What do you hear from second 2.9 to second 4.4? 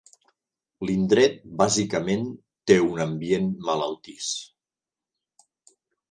ambient malaltís.